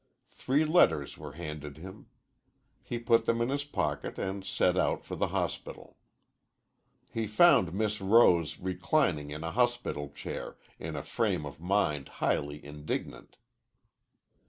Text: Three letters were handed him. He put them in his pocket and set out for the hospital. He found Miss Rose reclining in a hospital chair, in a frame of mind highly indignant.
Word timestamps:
Three 0.31 0.65
letters 0.65 1.15
were 1.19 1.33
handed 1.33 1.77
him. 1.77 2.07
He 2.81 2.97
put 2.97 3.25
them 3.25 3.39
in 3.39 3.49
his 3.49 3.63
pocket 3.63 4.17
and 4.17 4.43
set 4.43 4.75
out 4.75 5.05
for 5.05 5.15
the 5.15 5.27
hospital. 5.27 5.95
He 7.11 7.27
found 7.27 7.71
Miss 7.71 8.01
Rose 8.01 8.57
reclining 8.57 9.29
in 9.29 9.43
a 9.43 9.51
hospital 9.51 10.09
chair, 10.09 10.57
in 10.79 10.95
a 10.95 11.03
frame 11.03 11.45
of 11.45 11.59
mind 11.61 12.07
highly 12.17 12.65
indignant. 12.65 13.37